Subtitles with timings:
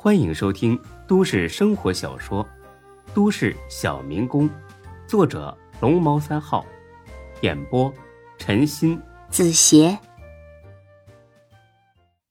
[0.00, 2.44] 欢迎收听都市生活小说
[3.12, 4.48] 《都市小民工》，
[5.08, 6.64] 作者龙猫三号，
[7.42, 7.92] 演播
[8.38, 9.98] 陈鑫、子邪，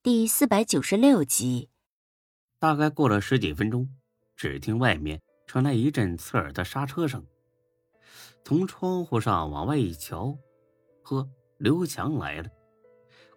[0.02, 1.68] 第四百九十六集。
[2.58, 3.90] 大概过了十几分钟，
[4.38, 7.22] 只听外面传来一阵刺耳的刹车声。
[8.46, 10.38] 从窗户上往外一瞧，
[11.04, 11.28] 呵，
[11.58, 12.50] 刘强来了。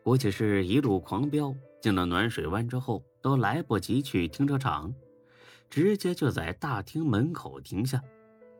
[0.03, 4.95] 估计是一路狂飙，进了暖水湾之后，都来不及去停车场，
[5.69, 8.03] 直接就在大厅门口停下，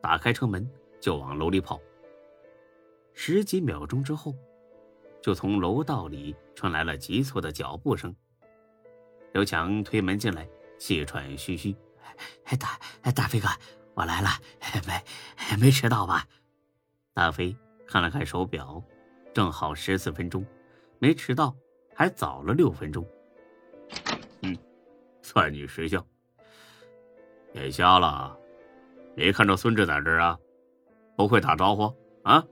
[0.01, 0.69] 打开车门
[0.99, 1.79] 就往楼里跑。
[3.13, 4.35] 十几秒钟之后，
[5.21, 8.15] 就从楼道里传来了急促的脚步声。
[9.33, 10.47] 刘强推门进来，
[10.77, 11.75] 气喘吁吁
[12.45, 12.79] ：“哎大
[13.11, 13.47] 大飞哥，
[13.95, 14.29] 我来了，
[14.87, 16.27] 没没迟到吧？”
[17.13, 17.55] 大飞
[17.87, 18.81] 看了看手表，
[19.33, 20.45] 正好十四分钟。
[21.01, 21.55] 没迟到，
[21.95, 23.03] 还早了六分钟。
[24.43, 24.55] 嗯，
[25.23, 26.05] 算你识相。
[27.53, 28.37] 眼瞎了？
[29.15, 30.37] 没看着孙志在这儿啊？
[31.17, 32.45] 不会打招呼啊？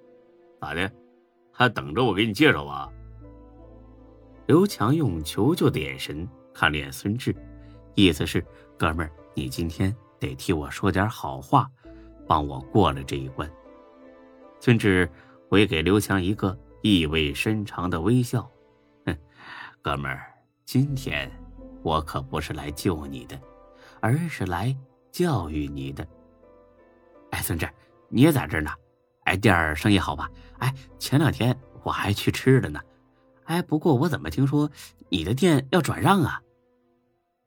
[0.60, 0.92] 咋的？
[1.52, 2.92] 还等着我给你介绍吧？
[4.48, 7.36] 刘强用求救的眼神看了眼孙志，
[7.94, 8.44] 意思是：
[8.80, 11.70] 哥们儿，你今天得替我说点好话，
[12.26, 13.48] 帮我过了这一关。
[14.60, 15.08] 孙志
[15.48, 16.58] 回给刘强一个。
[16.82, 18.50] 意味深长的微笑，
[19.06, 19.18] 哼，
[19.82, 21.30] 哥们儿，今天
[21.84, 23.40] 我可不是来救你的，
[24.00, 24.76] 而是来
[25.12, 26.08] 教育你的。
[27.32, 27.70] 哎，孙志，
[28.08, 28.72] 你也在这儿呢？
[29.26, 30.30] 哎，店儿生意好吧？
[30.60, 32.80] 哎，前两天我还去吃了呢。
[33.44, 34.72] 哎，不过我怎么听说
[35.10, 36.42] 你的店要转让啊？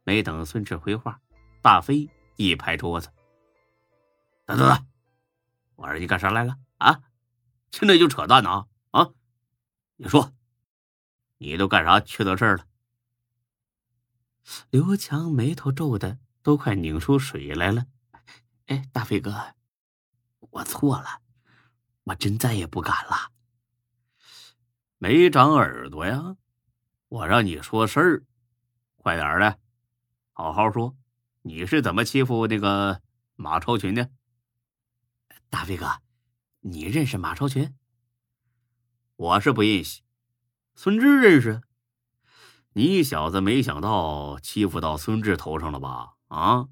[0.04, 1.18] 没等孙志回话，
[1.62, 3.08] 大飞一拍桌子
[4.44, 4.86] ：“等等等，
[5.76, 7.00] 我说你干啥来了啊？
[7.70, 8.66] 现在就扯淡呢？
[8.90, 9.08] 啊？”
[10.02, 10.32] 你说，
[11.38, 12.66] 你都干啥缺德事儿了？
[14.70, 17.86] 刘强眉头皱的都快拧出水来了。
[18.66, 19.54] 哎，大飞哥，
[20.40, 21.20] 我错了，
[22.02, 23.30] 我真再也不敢了。
[24.98, 26.36] 没长耳朵呀？
[27.06, 28.24] 我让你说事儿，
[28.96, 29.56] 快点的，
[30.32, 30.96] 好好说。
[31.42, 33.00] 你是怎么欺负那个
[33.36, 34.10] 马超群的？
[35.48, 36.02] 大飞哥，
[36.58, 37.72] 你认识马超群？
[39.22, 40.00] 我是不认识，
[40.74, 41.62] 孙志认识。
[42.72, 46.14] 你小子没想到欺负到孙志头上了吧？
[46.26, 46.66] 啊！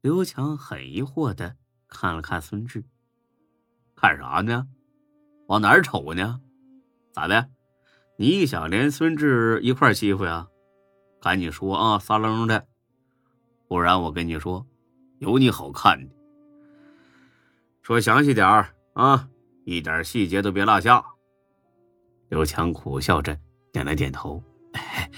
[0.00, 2.82] 刘强很疑惑的看了看孙志，
[3.94, 4.68] 看啥呢？
[5.48, 6.40] 往哪儿瞅呢？
[7.12, 7.50] 咋的？
[8.16, 10.48] 你想连孙志一块欺负呀？
[11.20, 12.66] 赶紧说啊，撒楞的，
[13.68, 14.66] 不然我跟你说，
[15.18, 16.14] 有你好看的。
[17.82, 19.28] 说详细点儿啊，
[19.66, 21.04] 一点细节都别落下。
[22.28, 23.38] 刘强苦笑着
[23.72, 25.10] 点了点头，哎，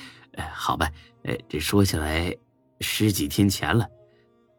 [0.53, 0.91] 好吧，
[1.25, 2.37] 哎，这说起来
[2.81, 3.89] 十几天前了。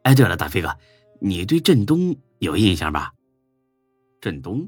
[0.03, 0.75] 哎，对了，大飞哥，
[1.19, 3.13] 你对振东有印象吧？
[4.19, 4.67] 振东，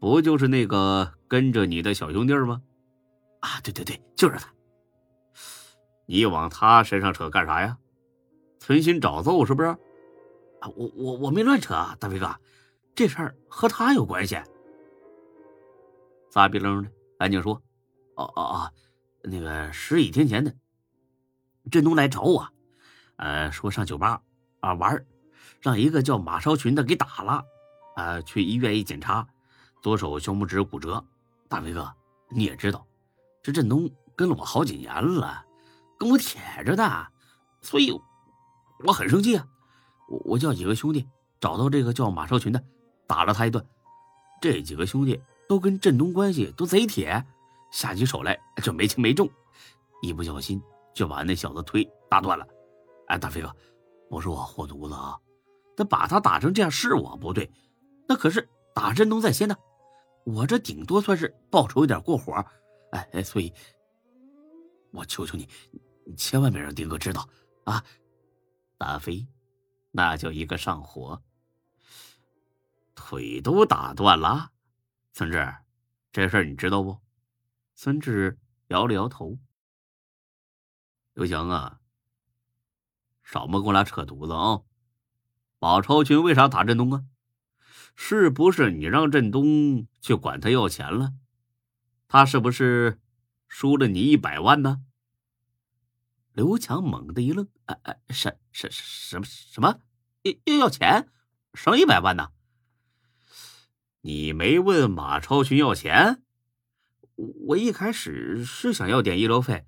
[0.00, 2.60] 不就是那个跟着你的小兄弟吗？
[3.40, 4.52] 啊，对对对，就是他。
[6.06, 7.78] 你往他身上扯干啥呀？
[8.58, 9.68] 存心找揍是不是？
[9.68, 12.34] 啊，我我我没乱扯啊，大飞哥，
[12.94, 14.36] 这事儿和他有关系。
[16.30, 17.60] 撒逼楞的，赶紧说！
[18.14, 18.72] 哦哦哦，
[19.24, 20.54] 那个十几天前的，
[21.70, 22.48] 振东来找我，
[23.16, 24.22] 呃，说上酒吧
[24.60, 25.04] 啊玩，
[25.60, 27.44] 让一个叫马超群的给打了，
[27.96, 29.26] 啊，去医院一检查，
[29.82, 31.04] 左手小拇指骨折。
[31.48, 31.92] 大飞哥，
[32.28, 32.86] 你也知道，
[33.42, 35.44] 这振东跟了我好几年了，
[35.98, 37.08] 跟我铁着的，
[37.60, 37.90] 所以
[38.86, 39.44] 我很生气啊！
[40.08, 41.08] 我我叫几个兄弟
[41.40, 42.62] 找到这个叫马超群的，
[43.08, 43.66] 打了他一顿。
[44.40, 45.20] 这几个兄弟。
[45.50, 47.26] 都跟振东关系都贼铁，
[47.72, 49.28] 下起手来就没轻没重，
[50.00, 50.62] 一不小心
[50.94, 52.46] 就把那小子腿打断了。
[53.08, 53.52] 哎，大飞哥，
[54.08, 55.18] 不是我护犊子啊，
[55.76, 57.50] 那把他打成这样是我不对，
[58.06, 59.56] 那可是打振东在先呢，
[60.22, 62.32] 我这顶多算是报仇有点过火，
[62.92, 63.52] 哎哎，所以，
[64.92, 65.48] 我求求你，
[66.06, 67.28] 你千万别让丁哥知道
[67.64, 67.84] 啊！
[68.78, 69.26] 大飞，
[69.90, 71.20] 那叫一个上火，
[72.94, 74.52] 腿都打断了。
[75.12, 75.54] 孙志，
[76.12, 76.98] 这事儿你知道不？
[77.74, 79.38] 孙志摇了摇头。
[81.14, 81.80] 刘强啊，
[83.22, 84.62] 少么跟我俩扯犊子啊！
[85.58, 87.04] 马超群为啥打振东啊？
[87.94, 91.12] 是不是你让振东去管他要钱了？
[92.08, 93.00] 他是不是
[93.46, 94.82] 输了你一百万呢？
[96.32, 99.80] 刘强猛地一愣：“哎哎，什什什么什么？
[100.22, 101.10] 要要要钱？
[101.54, 102.32] 省一百万呢？”
[104.02, 106.22] 你没问马超群要钱？
[107.48, 109.66] 我一开始是想要点医疗费，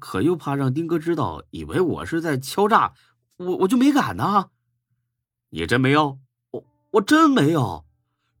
[0.00, 2.94] 可又怕让丁哥知道，以为我是在敲诈，
[3.36, 4.50] 我我就没敢呢。
[5.50, 6.18] 你真没有？
[6.50, 7.84] 我我真没有。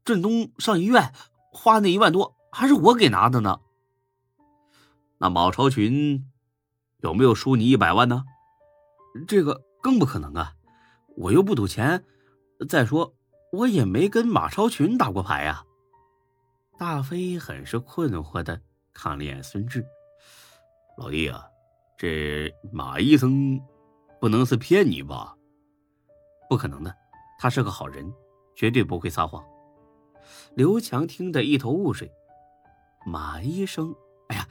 [0.04, 1.12] 振东上医院
[1.52, 3.60] 花那一万多，还是我给拿的呢。
[5.18, 6.26] 那马超群
[7.02, 8.24] 有没有输你一百万呢？
[9.28, 10.54] 这个更不可能啊！
[11.16, 12.04] 我又不赌钱，
[12.68, 13.14] 再说
[13.50, 15.64] 我也没跟马超群打过牌呀。
[16.78, 18.60] 大飞很是困惑的
[18.94, 19.84] 看了眼孙志，
[20.96, 21.44] 老弟啊，
[21.98, 23.60] 这马医生
[24.20, 25.36] 不能是骗你吧？
[26.48, 26.94] 不可能的，
[27.38, 28.10] 他是个好人，
[28.54, 29.44] 绝对不会撒谎。
[30.54, 32.10] 刘强听得一头雾水，
[33.04, 33.94] 马医生，
[34.28, 34.48] 哎呀，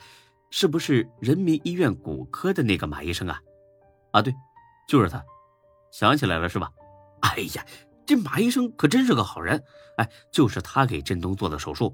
[0.50, 3.42] 是不是人民医院骨科的那个马医生啊？
[4.12, 4.34] 啊，对，
[4.88, 5.24] 就是他，
[5.92, 6.72] 想起来了是吧？
[7.22, 7.66] 哎呀，
[8.10, 9.64] 这马医生可真是个好人，
[9.98, 11.94] 哎，就是他给振东做的手术。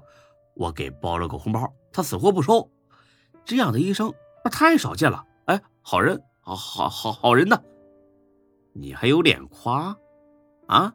[0.54, 2.70] 我给包了个红包，他死活不收。
[3.44, 5.26] 这样的医生那太少见了。
[5.44, 7.62] 哎，好人，好好好好人呢。
[8.72, 9.94] 你还有脸夸？
[10.68, 10.94] 啊，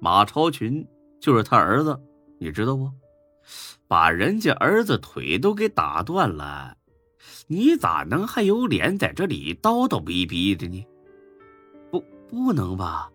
[0.00, 0.88] 马超群
[1.20, 2.00] 就是他儿子，
[2.38, 2.90] 你知道不？
[3.86, 6.74] 把人家儿子腿都给打断了，
[7.48, 10.86] 你咋能还有脸在这里叨叨逼逼的呢？
[11.90, 13.10] 不，不能吧？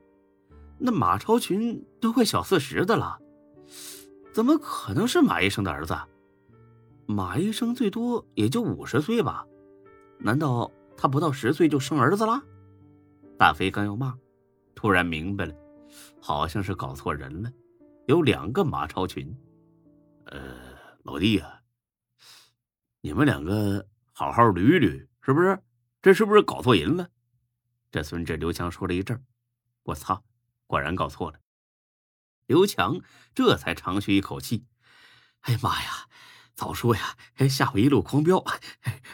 [0.85, 3.18] 那马超群都快小四十的了。
[4.33, 5.95] 怎么可能是马医生的儿子？
[7.06, 9.47] 马医生最多也就五十岁吧？
[10.19, 12.44] 难道他不到十岁就生儿子了？
[13.39, 14.13] 大飞刚要骂，
[14.75, 15.56] 突然明白了，
[16.19, 17.50] 好像是搞错人了，
[18.07, 19.33] 有两个马超群。
[20.25, 20.39] 呃，
[21.03, 21.62] 老弟啊，
[23.00, 25.57] 你们两个好好捋捋，是不是？
[26.01, 27.07] 这是不是搞错人了？
[27.89, 29.24] 这孙志刘强说了一阵，
[29.83, 30.21] 我操，
[30.68, 31.39] 果然搞错了。
[32.45, 33.01] 刘强
[33.33, 34.65] 这才长吁一口气
[35.42, 36.10] ：“哎呀妈呀，
[36.54, 37.18] 早说呀！
[37.50, 38.44] 吓我一路狂飙，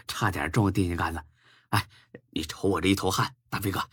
[0.07, 1.23] 差点撞电线杆子。
[1.69, 1.87] 哎，
[2.31, 3.87] 你瞅我这一头汗，大飞哥，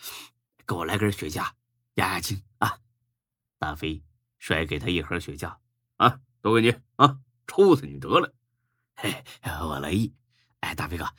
[0.66, 1.52] 给我来根雪茄
[1.94, 2.78] 压压惊啊！”
[3.58, 4.02] 大飞
[4.38, 5.58] 甩给他一盒雪茄
[5.96, 8.34] ：“啊，都给你啊，抽死你得了！”
[8.96, 9.24] 嘿，
[9.60, 10.14] 我乐意。
[10.60, 11.14] 哎，大飞哥，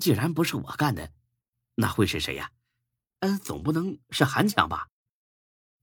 [0.00, 1.12] 既然不是我干的，
[1.76, 2.50] 那会是谁呀？
[3.20, 4.88] 嗯，总不能是韩强吧？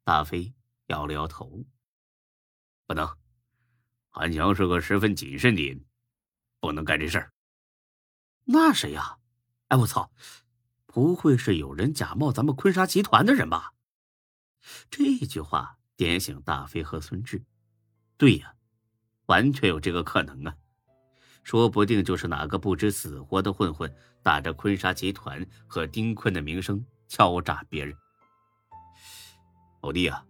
[0.04, 0.54] 大飞。
[0.88, 1.64] 摇了摇头，
[2.86, 3.08] 不能。
[4.10, 5.86] 韩强是个十分谨慎的人，
[6.60, 7.32] 不能干这事儿。
[8.44, 9.18] 那谁呀？
[9.70, 10.12] 哎，我操！
[10.86, 13.74] 不会是有人假冒咱们坤沙集团的人吧？
[14.92, 17.42] 这句话点醒大飞和孙志。
[18.18, 18.54] 对呀，
[19.28, 20.54] 完全有这个可能啊！
[21.44, 23.92] 说不定就是哪个不知死活的混混，
[24.22, 27.98] 打着坤沙集团和丁坤的名声敲诈别人。
[29.84, 30.24] 老弟啊！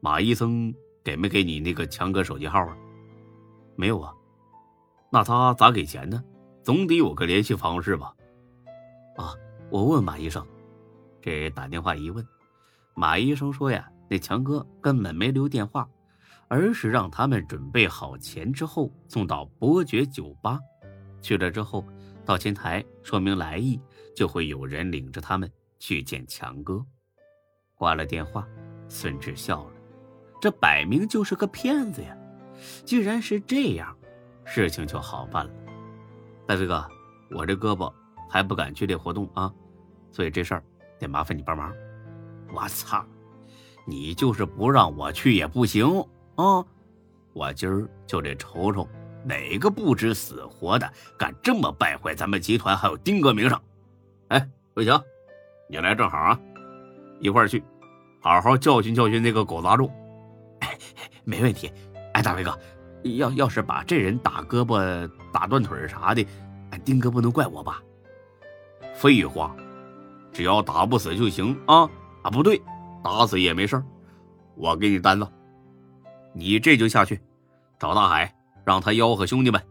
[0.00, 2.76] 马医生给没给你那个强哥手机号啊？
[3.76, 4.12] 没有啊，
[5.12, 6.20] 那他咋给钱呢？
[6.64, 8.12] 总得有个联系方式吧？
[9.16, 9.32] 啊，
[9.70, 10.44] 我问马医生，
[11.22, 12.26] 这打电话一问，
[12.94, 15.88] 马医生说呀，那强哥根本没留电话，
[16.48, 20.58] 而是让他们准备好钱之后送到伯爵酒吧，
[21.22, 21.86] 去了之后
[22.24, 23.80] 到前台说明来意，
[24.16, 25.48] 就会有人领着他们
[25.78, 26.84] 去见强哥。
[27.76, 28.46] 挂了电话，
[28.90, 29.70] 孙志笑了。
[30.38, 32.14] 这摆明就是个骗子呀！
[32.84, 33.96] 既然是这样，
[34.44, 35.52] 事情就好办了。
[36.46, 36.86] 大飞哥，
[37.30, 37.90] 我这胳膊
[38.28, 39.50] 还不敢剧烈活动啊，
[40.10, 40.64] 所以这事儿
[40.98, 41.72] 得麻烦你帮忙。
[42.52, 43.04] 我操，
[43.86, 45.86] 你就是不让我去也不行
[46.34, 46.64] 啊！
[47.32, 48.88] 我今儿就得瞅瞅
[49.24, 53.60] 哪个不知死活的敢这么败坏咱们集团还有丁哥名声。
[54.28, 55.00] 哎，魏强，
[55.68, 56.40] 你来正好啊，
[57.20, 57.62] 一块儿去，
[58.20, 59.90] 好好教训教训那个狗杂种。
[61.24, 61.72] 没问题，
[62.12, 62.58] 哎，大伟哥，
[63.16, 66.26] 要要是把这人打胳膊、打断腿啥的，
[66.84, 67.82] 丁哥不能怪我吧？
[68.94, 69.54] 废话，
[70.32, 71.88] 只要打不死就行啊！
[72.22, 72.60] 啊，不对，
[73.02, 73.82] 打死也没事
[74.54, 75.26] 我给你单子，
[76.34, 77.18] 你这就下去
[77.78, 78.34] 找大海，
[78.64, 79.62] 让他吆喝兄弟们，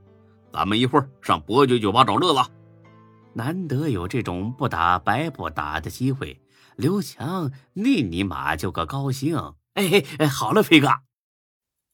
[0.51, 2.49] 咱们一会儿上伯爵酒吧找乐子。
[3.33, 6.39] 难得有这种不打白不打的机会，
[6.75, 9.53] 刘强那尼玛就个高兴。
[9.73, 10.89] 哎哎，好了，飞哥。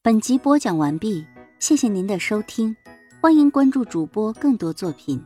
[0.02, 1.26] 本集播讲完毕，
[1.58, 2.76] 谢谢您的收听，
[3.20, 5.22] 欢迎关注主播更多作品。